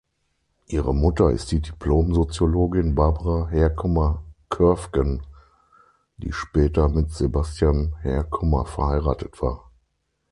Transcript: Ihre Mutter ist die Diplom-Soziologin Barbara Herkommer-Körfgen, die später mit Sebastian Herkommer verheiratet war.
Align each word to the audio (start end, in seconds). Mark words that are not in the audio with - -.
Ihre 0.65 0.95
Mutter 0.95 1.29
ist 1.29 1.51
die 1.51 1.61
Diplom-Soziologin 1.61 2.95
Barbara 2.95 3.49
Herkommer-Körfgen, 3.49 5.21
die 6.17 6.31
später 6.31 6.89
mit 6.89 7.11
Sebastian 7.11 7.95
Herkommer 8.01 8.65
verheiratet 8.65 9.39
war. 9.43 9.69